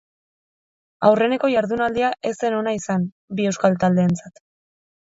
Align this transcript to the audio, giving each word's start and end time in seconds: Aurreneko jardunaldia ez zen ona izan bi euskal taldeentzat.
Aurreneko 1.09 1.51
jardunaldia 1.57 2.11
ez 2.31 2.33
zen 2.39 2.59
ona 2.63 2.75
izan 2.81 3.09
bi 3.39 3.49
euskal 3.55 3.81
taldeentzat. 3.87 4.47